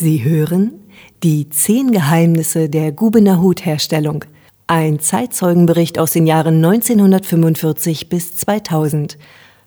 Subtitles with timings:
[0.00, 0.80] Sie hören
[1.22, 4.24] die zehn Geheimnisse der Gubener Hutherstellung.
[4.66, 9.18] Ein Zeitzeugenbericht aus den Jahren 1945 bis 2000.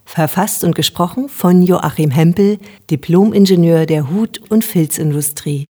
[0.06, 2.58] Verfasst und gesprochen von Joachim Hempel,
[2.90, 5.66] Diplomingenieur der Hut- und Filzindustrie.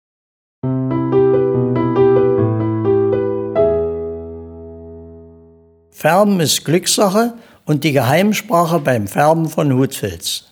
[5.90, 7.34] Färben ist Glückssache
[7.64, 10.44] und die Geheimsprache beim Färben von Hutfilz.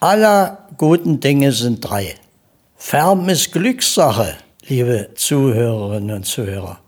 [0.00, 2.14] Aller guten Dinge sind drei.
[2.80, 4.36] Färben ist Glückssache,
[4.68, 6.78] liebe Zuhörerinnen und Zuhörer.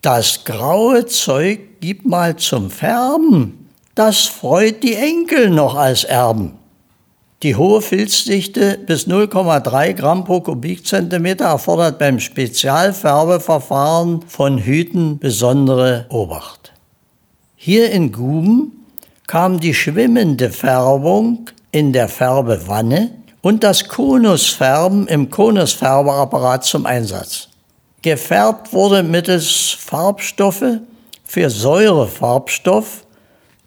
[0.00, 3.68] Das graue Zeug gib mal zum Färben.
[3.94, 6.54] Das freut die Enkel noch als Erben.
[7.42, 16.72] Die hohe Filzdichte bis 0,3 Gramm pro Kubikzentimeter erfordert beim Spezialfärbeverfahren von Hüten besondere Obacht.
[17.56, 18.86] Hier in Guben
[19.26, 23.10] kam die schwimmende Färbung in der Färbewanne
[23.46, 27.46] und das Konusfärben im Konusfärbeapparat zum Einsatz.
[28.02, 30.80] Gefärbt wurde mittels Farbstoffe
[31.22, 33.04] für Säurefarbstoff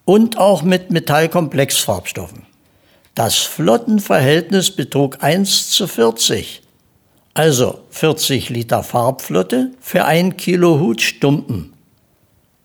[0.03, 2.45] und auch mit Metallkomplexfarbstoffen.
[3.15, 6.61] Das Flottenverhältnis betrug 1 zu 40,
[7.33, 11.71] also 40 Liter Farbflotte für ein Kilo Hutstumpen.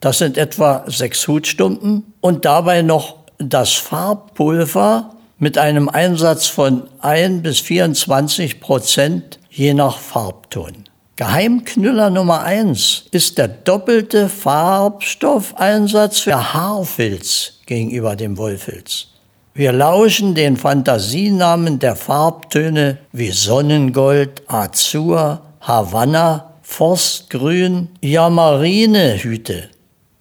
[0.01, 7.43] Das sind etwa sechs Hutstumpen und dabei noch das Farbpulver mit einem Einsatz von 1
[7.43, 10.85] bis 24 Prozent je nach Farbton.
[11.17, 19.07] Geheimknüller Nummer 1 ist der doppelte Farbstoffeinsatz für Haarfilz gegenüber dem Wollfilz.
[19.53, 29.69] Wir lauschen den Fantasienamen der Farbtöne wie Sonnengold, Azur, Havanna, Forstgrün, ja Marinehüte.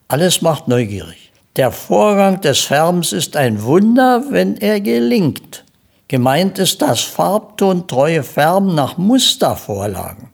[0.07, 1.24] Alles macht neugierig.
[1.57, 5.65] Der Vorgang des Färbens ist ein Wunder, wenn er gelingt.
[6.09, 10.31] Gemeint ist das farbtontreue Färben nach Mustervorlagen.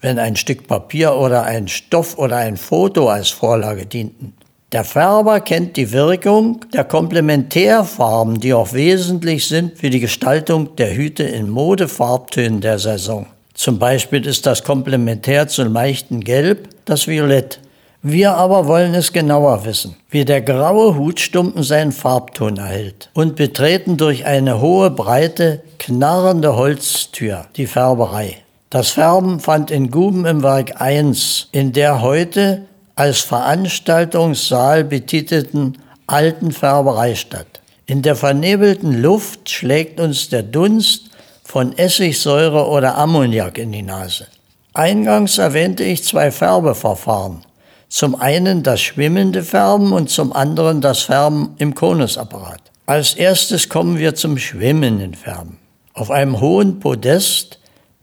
[0.00, 4.34] Wenn ein Stück Papier oder ein Stoff oder ein Foto als Vorlage dienten.
[4.72, 10.96] Der Färber kennt die Wirkung der Komplementärfarben, die auch wesentlich sind für die Gestaltung der
[10.96, 13.26] Hüte in Modefarbtönen der Saison.
[13.54, 17.60] Zum Beispiel ist das Komplementär zum leichten Gelb das Violett.
[18.04, 23.96] Wir aber wollen es genauer wissen, wie der graue Hutstumpen seinen Farbton erhält und betreten
[23.96, 28.38] durch eine hohe, breite, knarrende Holztür die Färberei.
[28.70, 32.62] Das Färben fand in Guben im Werk 1 in der heute
[32.96, 37.60] als Veranstaltungssaal betitelten alten Färberei statt.
[37.86, 41.10] In der vernebelten Luft schlägt uns der Dunst
[41.44, 44.26] von Essigsäure oder Ammoniak in die Nase.
[44.74, 47.44] Eingangs erwähnte ich zwei Färbeverfahren.
[47.92, 52.62] Zum einen das schwimmende Färben und zum anderen das Färben im Konusapparat.
[52.86, 55.58] Als erstes kommen wir zum schwimmenden Färben.
[55.92, 57.58] Auf einem hohen Podest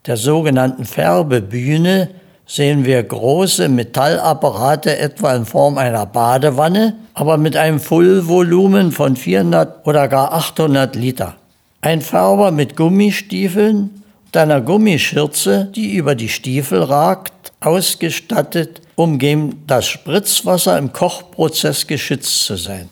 [0.06, 2.12] der sogenannten Färbebühne
[2.46, 9.88] sehen wir große Metallapparate etwa in Form einer Badewanne, aber mit einem Fullvolumen von 400
[9.88, 11.36] oder gar 800 Liter.
[11.82, 19.64] Ein Färber mit Gummistiefeln und einer Gummischürze, die über die Stiefel ragt, ausgestattet, um gegen
[19.66, 22.90] das Spritzwasser im Kochprozess geschützt zu sein.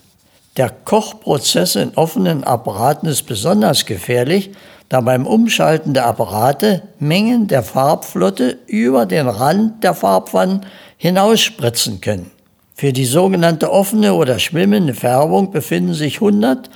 [0.56, 4.52] Der Kochprozess in offenen Apparaten ist besonders gefährlich,
[4.88, 12.32] da beim Umschalten der Apparate Mengen der Farbflotte über den Rand der Farbwannen hinausspritzen können.
[12.74, 16.70] Für die sogenannte offene oder schwimmende Färbung befinden sich 100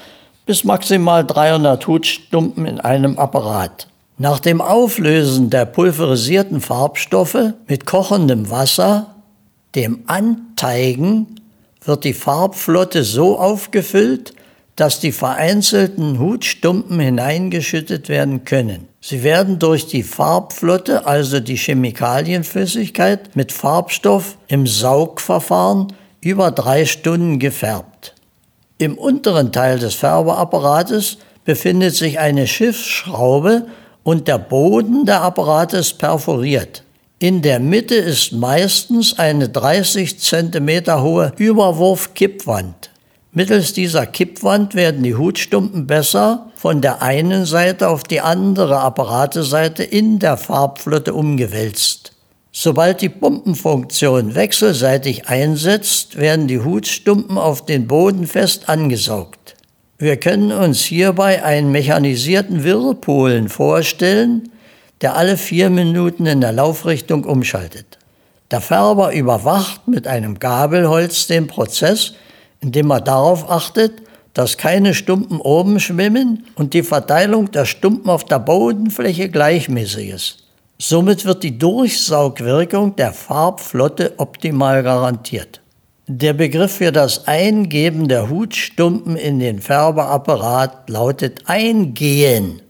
[0.46, 3.88] bis maximal 300 Hutstumpen in einem Apparat.
[4.18, 9.08] Nach dem Auflösen der pulverisierten Farbstoffe mit kochendem Wasser,
[9.76, 11.40] dem Anteigen,
[11.84, 14.34] wird die Farbflotte so aufgefüllt,
[14.76, 18.88] dass die vereinzelten Hutstumpen hineingeschüttet werden können.
[19.02, 27.40] Sie werden durch die Farbflotte, also die Chemikalienflüssigkeit, mit Farbstoff im Saugverfahren über drei Stunden
[27.40, 28.16] gefärbt.
[28.78, 33.68] Im unteren Teil des Färbeapparates befindet sich eine Schiffsschraube
[34.04, 36.84] und der Boden der Apparate ist perforiert.
[37.22, 42.90] In der Mitte ist meistens eine 30 cm hohe Überwurfkippwand.
[43.32, 49.84] Mittels dieser Kippwand werden die Hutstumpen besser von der einen Seite auf die andere Apparateseite
[49.84, 52.14] in der Farbflotte umgewälzt.
[52.52, 59.58] Sobald die Pumpenfunktion wechselseitig einsetzt, werden die Hutstumpen auf den Boden fest angesaugt.
[60.00, 64.50] Wir können uns hierbei einen mechanisierten Whirlpoolen vorstellen,
[65.02, 67.98] der alle vier Minuten in der Laufrichtung umschaltet.
[68.52, 72.14] Der Färber überwacht mit einem Gabelholz den Prozess,
[72.60, 74.02] indem er darauf achtet,
[74.34, 80.38] dass keine Stumpen oben schwimmen und die Verteilung der Stumpen auf der Bodenfläche gleichmäßig ist.
[80.78, 85.62] Somit wird die Durchsaugwirkung der Farbflotte optimal garantiert.
[86.08, 92.62] Der Begriff für das Eingeben der Hutstumpen in den Färbeapparat lautet Eingehen.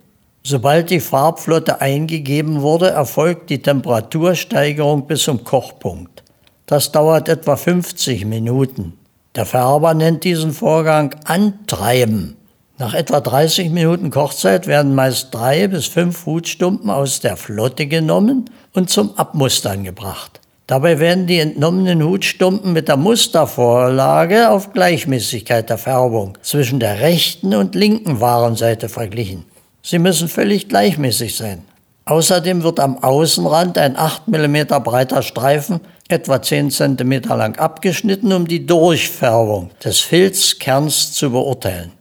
[0.43, 6.23] Sobald die Farbflotte eingegeben wurde, erfolgt die Temperatursteigerung bis zum Kochpunkt.
[6.65, 8.93] Das dauert etwa 50 Minuten.
[9.35, 12.37] Der Färber nennt diesen Vorgang Antreiben.
[12.79, 18.49] Nach etwa 30 Minuten Kochzeit werden meist drei bis fünf Hutstumpen aus der Flotte genommen
[18.73, 20.39] und zum Abmustern gebracht.
[20.65, 27.53] Dabei werden die entnommenen Hutstumpen mit der Mustervorlage auf Gleichmäßigkeit der Färbung zwischen der rechten
[27.53, 29.50] und linken Warenseite verglichen.
[29.83, 31.63] Sie müssen völlig gleichmäßig sein.
[32.05, 38.47] Außerdem wird am Außenrand ein 8 mm breiter Streifen etwa 10 cm lang abgeschnitten, um
[38.47, 41.91] die Durchfärbung des Filzkerns zu beurteilen.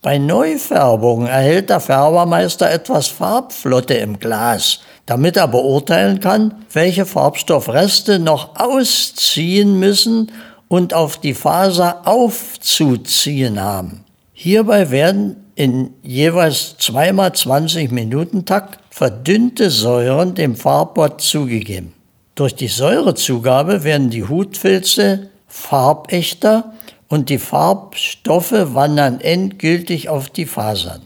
[0.00, 8.18] Bei Neufärbung erhält der Färbermeister etwas Farbflotte im Glas, damit er beurteilen kann, welche Farbstoffreste
[8.18, 10.30] noch ausziehen müssen
[10.68, 14.04] und auf die Faser aufzuziehen haben.
[14.32, 21.94] Hierbei werden in jeweils zweimal 20 Minuten Takt verdünnte Säuren dem Farbbott zugegeben.
[22.36, 26.74] Durch die Säurezugabe werden die Hutfilze farbechter
[27.08, 31.02] und die Farbstoffe wandern endgültig auf die Fasern.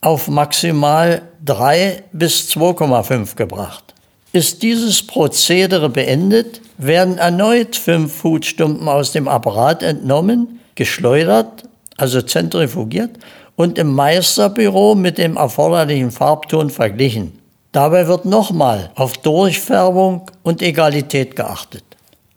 [0.00, 3.94] auf maximal 3 bis 2,5 gebracht.
[4.32, 11.64] Ist dieses Prozedere beendet, werden erneut fünf Futstumpen aus dem Apparat entnommen, geschleudert,
[11.96, 13.10] also zentrifugiert
[13.56, 17.38] und im Meisterbüro mit dem erforderlichen Farbton verglichen.
[17.72, 21.84] Dabei wird nochmal auf Durchfärbung und Egalität geachtet.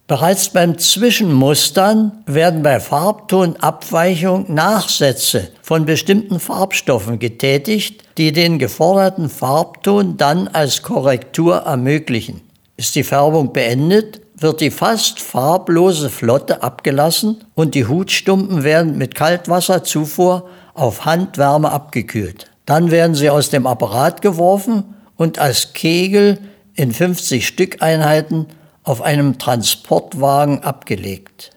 [0.08, 10.16] Bereits beim Zwischenmustern werden bei Farbtonabweichung Nachsätze von bestimmten Farbstoffen getätigt, die den geforderten Farbton
[10.16, 12.42] dann als Korrektur ermöglichen.
[12.78, 19.16] Ist die Färbung beendet, wird die fast farblose Flotte abgelassen und die Hutstumpen werden mit
[19.16, 22.46] Kaltwasserzufuhr auf Handwärme abgekühlt.
[22.68, 24.84] Dann werden sie aus dem Apparat geworfen
[25.18, 26.38] und als Kegel
[26.76, 28.46] in 50 Stückeinheiten
[28.86, 31.52] auf einem Transportwagen abgelegt.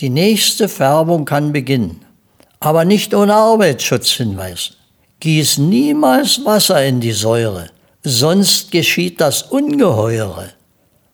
[0.00, 2.04] Die nächste Färbung kann beginnen,
[2.60, 4.72] aber nicht ohne Arbeitsschutzhinweis.
[5.20, 7.70] Gieß niemals Wasser in die Säure,
[8.04, 10.50] sonst geschieht das Ungeheure,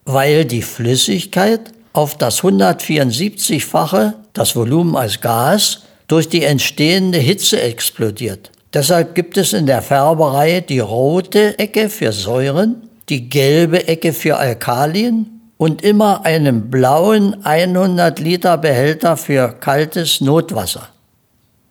[0.04, 8.50] weil die Flüssigkeit auf das 174-fache, das Volumen als Gas, durch die entstehende Hitze explodiert.
[8.74, 14.38] Deshalb gibt es in der Färberei die rote Ecke für Säuren, die gelbe Ecke für
[14.38, 20.88] Alkalien und immer einen blauen 100 Liter Behälter für kaltes Notwasser.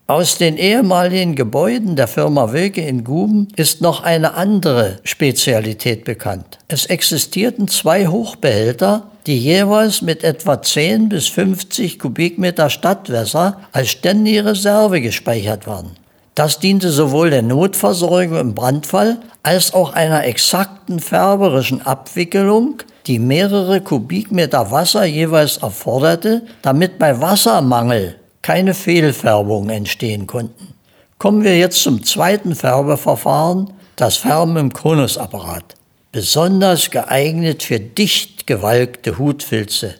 [0.07, 6.59] Aus den ehemaligen Gebäuden der Firma Wilke in Guben ist noch eine andere Spezialität bekannt.
[6.69, 14.45] Es existierten zwei Hochbehälter, die jeweils mit etwa 10 bis 50 Kubikmeter Stadtwässer als ständige
[14.45, 15.97] Reserve gespeichert waren.
[16.33, 23.81] Das diente sowohl der Notversorgung im Brandfall als auch einer exakten färberischen Abwicklung, die mehrere
[23.81, 30.73] Kubikmeter Wasser jeweils erforderte, damit bei Wassermangel keine Fehlfärbungen entstehen konnten.
[31.17, 35.75] Kommen wir jetzt zum zweiten Färbeverfahren, das Färben im Konusapparat.
[36.11, 39.95] Besonders geeignet für dicht gewalkte Hutfilze.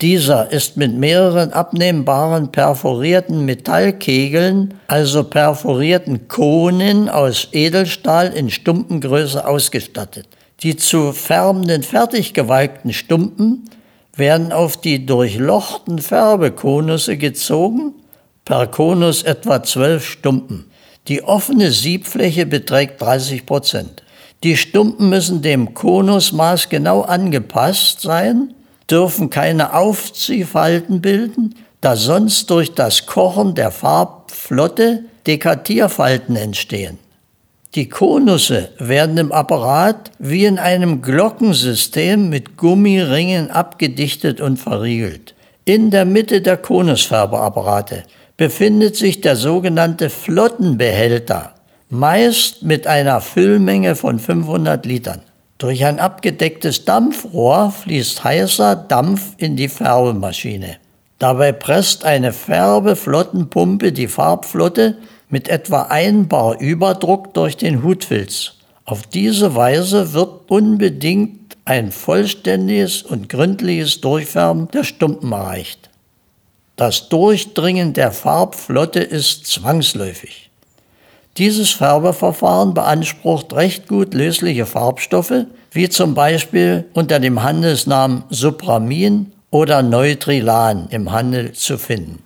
[0.00, 10.26] Dieser ist mit mehreren abnehmbaren perforierten Metallkegeln, also perforierten Konen aus Edelstahl in Stumpengröße ausgestattet.
[10.62, 13.68] Die zu färbenden fertig gewalkten Stumpen
[14.14, 17.94] werden auf die durchlochten Färbekonusse gezogen,
[18.44, 20.66] per Konus etwa zwölf Stumpen.
[21.08, 24.04] Die offene Siebfläche beträgt 30 Prozent.
[24.44, 28.54] Die Stumpen müssen dem Konusmaß genau angepasst sein,
[28.88, 36.98] dürfen keine Aufziehfalten bilden, da sonst durch das Kochen der Farbflotte Dekatierfalten entstehen.
[37.74, 45.34] Die Konusse werden im Apparat wie in einem Glockensystem mit Gummiringen abgedichtet und verriegelt.
[45.64, 48.02] In der Mitte der Konusfärbeapparate
[48.36, 51.54] befindet sich der sogenannte Flottenbehälter,
[51.88, 55.22] meist mit einer Füllmenge von 500 Litern.
[55.56, 60.76] Durch ein abgedecktes Dampfrohr fließt heißer Dampf in die Färbemaschine.
[61.18, 64.98] Dabei presst eine Färbeflottenpumpe die Farbflotte
[65.32, 68.52] mit etwa 1 Bar Überdruck durch den Hutfilz.
[68.84, 75.88] Auf diese Weise wird unbedingt ein vollständiges und gründliches Durchfärben der Stumpen erreicht.
[76.76, 80.50] Das Durchdringen der Farbflotte ist zwangsläufig.
[81.38, 89.82] Dieses Färbeverfahren beansprucht recht gut lösliche Farbstoffe, wie zum Beispiel unter dem Handelsnamen Supramin oder
[89.82, 92.22] Neutrilan im Handel zu finden.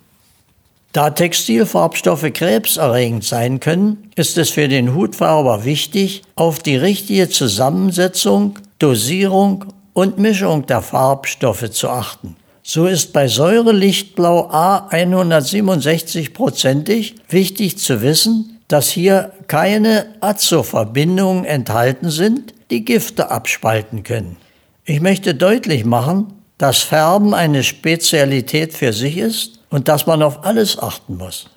[0.97, 8.57] Da Textilfarbstoffe krebserregend sein können, ist es für den Hutfärber wichtig, auf die richtige Zusammensetzung,
[8.79, 12.35] Dosierung und Mischung der Farbstoffe zu achten.
[12.63, 22.55] So ist bei Säurelichtblau A 167-prozentig wichtig zu wissen, dass hier keine Azo-Verbindungen enthalten sind,
[22.71, 24.37] die Gifte abspalten können.
[24.83, 30.43] Ich möchte deutlich machen, dass Färben eine Spezialität für sich ist und dass man auf
[30.43, 31.47] alles achten muss.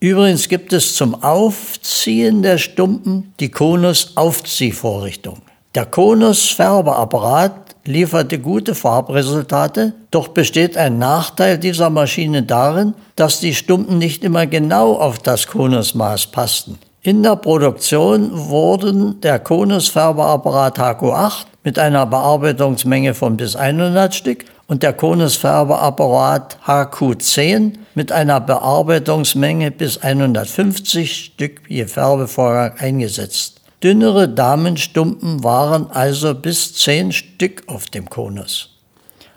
[0.00, 5.42] Übrigens gibt es zum Aufziehen der Stumpen die Konus-Aufziehvorrichtung.
[5.74, 13.98] Der Konus-Färbeapparat lieferte gute Farbresultate, doch besteht ein Nachteil dieser Maschine darin, dass die Stumpen
[13.98, 16.78] nicht immer genau auf das Konusmaß passten.
[17.02, 24.82] In der Produktion wurden der Konus-Färbeapparat HQ8 mit einer Bearbeitungsmenge von bis 100 Stück und
[24.82, 33.62] der Konus-Färbeapparat HQ10 mit einer Bearbeitungsmenge bis 150 Stück je Färbevorgang eingesetzt.
[33.82, 38.76] Dünnere Damenstumpen waren also bis zehn Stück auf dem Konus.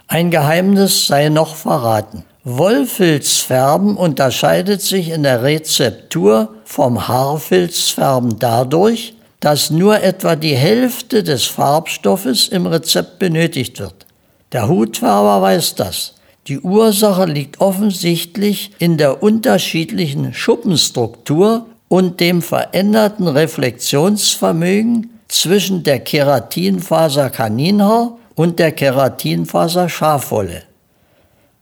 [0.10, 2.26] Ein Geheimnis sei noch verraten.
[2.46, 11.46] Wollfilzfärben unterscheidet sich in der Rezeptur vom Haarfilzfärben dadurch, dass nur etwa die Hälfte des
[11.46, 14.06] Farbstoffes im Rezept benötigt wird.
[14.52, 16.16] Der Hutfärber weiß das.
[16.48, 27.30] Die Ursache liegt offensichtlich in der unterschiedlichen Schuppenstruktur und dem veränderten Reflexionsvermögen zwischen der Keratinfaser
[27.30, 30.64] Kaninhaar und der Keratinfaser Schafwolle.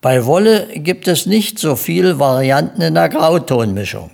[0.01, 4.10] Bei Wolle gibt es nicht so viele Varianten in der Grautonmischung.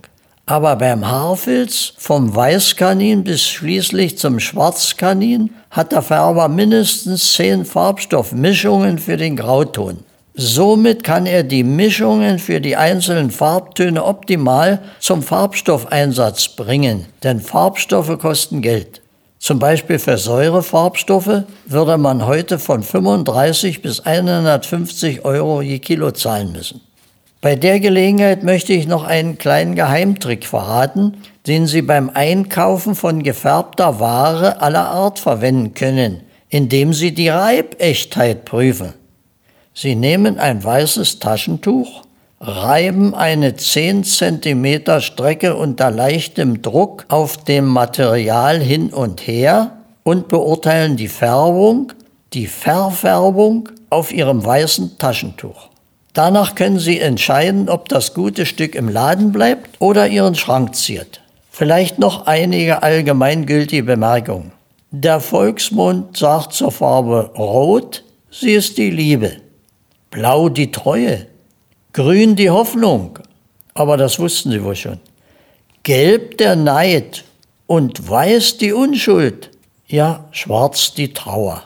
[0.46, 8.98] Aber beim Haarfilz, vom Weißkanin bis schließlich zum Schwarzkanin, hat der Färber mindestens zehn Farbstoffmischungen
[8.98, 10.00] für den Grauton.
[10.34, 18.20] Somit kann er die Mischungen für die einzelnen Farbtöne optimal zum Farbstoffeinsatz bringen, denn Farbstoffe
[18.20, 19.02] kosten Geld.
[19.40, 26.52] Zum Beispiel für Säurefarbstoffe würde man heute von 35 bis 150 Euro je Kilo zahlen
[26.52, 26.82] müssen.
[27.40, 33.22] Bei der Gelegenheit möchte ich noch einen kleinen Geheimtrick verraten, den Sie beim Einkaufen von
[33.22, 38.94] gefärbter Ware aller Art verwenden können, indem Sie die Reibechtheit prüfen.
[39.74, 42.07] Sie nehmen ein weißes Taschentuch,
[42.40, 50.28] reiben eine 10 cm Strecke unter leichtem Druck auf dem Material hin und her und
[50.28, 51.94] beurteilen die Färbung,
[52.34, 55.70] die Verfärbung auf Ihrem weißen Taschentuch.
[56.14, 61.22] Danach können Sie entscheiden, ob das gute Stück im Laden bleibt oder Ihren Schrank ziert.
[61.52, 64.52] Vielleicht noch einige allgemeingültige Bemerkungen.
[64.92, 69.38] Der Volksmund sagt zur Farbe Rot, sie ist die Liebe.
[70.12, 71.28] Blau die Treue,
[71.98, 73.18] grün die Hoffnung,
[73.74, 75.00] aber das wussten sie wohl schon.
[75.82, 77.24] Gelb der Neid
[77.66, 79.50] und weiß die Unschuld,
[79.88, 81.64] ja, schwarz die Trauer.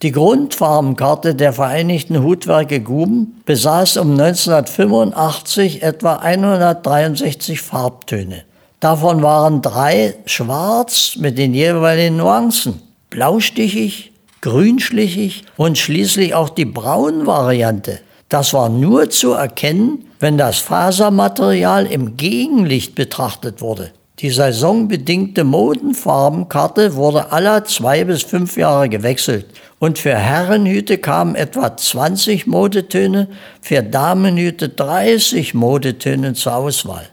[0.00, 8.44] Die Grundfarbenkarte der Vereinigten Hutwerke Guben besaß um 1985 etwa 163 Farbtöne.
[8.80, 12.80] Davon waren drei schwarz mit den jeweiligen Nuancen,
[13.10, 18.00] blaustichig, grünschlichig und schließlich auch die Braunvariante.
[18.28, 23.92] Das war nur zu erkennen, wenn das Fasermaterial im Gegenlicht betrachtet wurde.
[24.18, 29.46] Die saisonbedingte Modenfarbenkarte wurde alle zwei bis fünf Jahre gewechselt
[29.78, 33.28] und für Herrenhüte kamen etwa 20 Modetöne,
[33.60, 37.06] für Damenhüte 30 Modetöne zur Auswahl.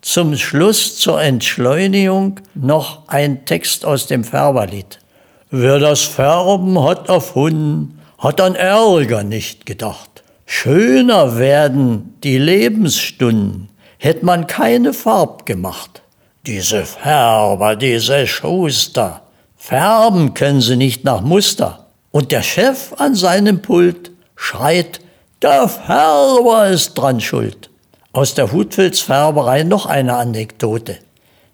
[0.00, 4.98] Zum Schluss zur Entschleunigung noch ein Text aus dem Färberlied.
[5.50, 10.15] Wer das Färben hat erfunden, hat an Ärger nicht gedacht.
[10.48, 16.02] Schöner werden die Lebensstunden, hätt man keine Farb gemacht.
[16.46, 19.22] Diese Färber, diese Schuster,
[19.56, 21.88] färben können sie nicht nach Muster.
[22.12, 25.00] Und der Chef an seinem Pult schreit,
[25.42, 27.68] der Färber ist dran schuld.
[28.12, 30.98] Aus der Hutfilzfärberei noch eine Anekdote.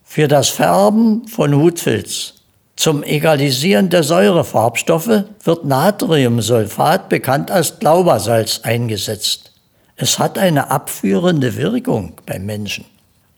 [0.05, 2.42] Für das Färben von Hutfilz
[2.77, 9.53] zum Egalisieren der Säurefarbstoffe wird Natriumsulfat, bekannt als Glaubersalz, eingesetzt.
[9.97, 12.85] Es hat eine abführende Wirkung beim Menschen.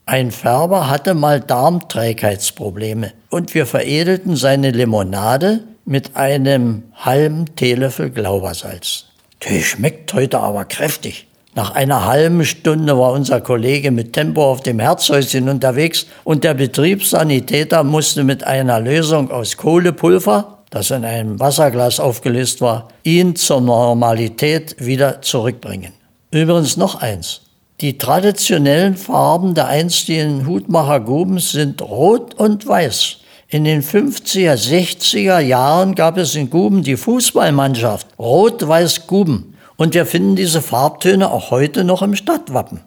[0.07, 9.07] Ein Färber hatte mal Darmträgheitsprobleme und wir veredelten seine Limonade mit einem halben Teelöffel Glaubersalz.
[9.49, 11.27] Die schmeckt heute aber kräftig.
[11.57, 16.55] Nach einer halben Stunde war unser Kollege mit Tempo auf dem Herzhäuschen unterwegs und der
[16.55, 23.61] Betriebssanitäter musste mit einer Lösung aus Kohlepulver, das in einem Wasserglas aufgelöst war, ihn zur
[23.61, 25.93] Normalität wieder zurückbringen.
[26.33, 27.43] Übrigens noch eins.
[27.81, 33.19] Die traditionellen Farben der einstigen Hutmacher Gubens sind rot und weiß.
[33.47, 40.07] In den 50er, 60er Jahren gab es in Guben die Fußballmannschaft Rot-Weiß Guben und wir
[40.07, 42.81] finden diese Farbtöne auch heute noch im Stadtwappen.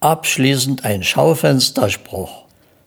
[0.00, 2.44] Abschließend ein Schaufensterspruch.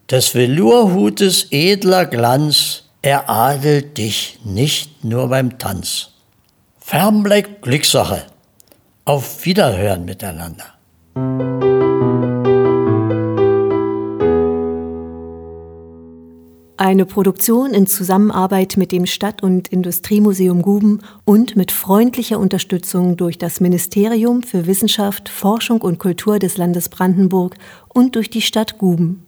[0.10, 6.10] Des Velourhutes edler Glanz eradelt dich nicht nur beim Tanz.
[6.80, 8.24] Fernblick Glückssache.
[9.06, 10.66] Auf Wiederhören miteinander.
[16.78, 23.38] Eine Produktion in Zusammenarbeit mit dem Stadt- und Industriemuseum Guben und mit freundlicher Unterstützung durch
[23.38, 27.56] das Ministerium für Wissenschaft, Forschung und Kultur des Landes Brandenburg
[27.88, 29.26] und durch die Stadt Guben.